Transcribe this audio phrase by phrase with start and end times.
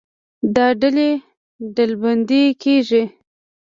[0.55, 1.09] دا ډلې
[1.75, 3.03] ډلبندي کېږي.